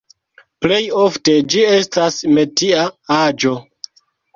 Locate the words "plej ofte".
0.65-1.37